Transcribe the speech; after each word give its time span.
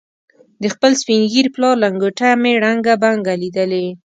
د 0.61 0.63
خپل 0.73 0.91
سپین 1.01 1.21
ږیري 1.31 1.49
پلار 1.55 1.75
لنګوټه 1.83 2.29
مې 2.41 2.53
ړنګه 2.63 2.93
بنګه 3.03 3.33
لیدلې. 3.41 3.85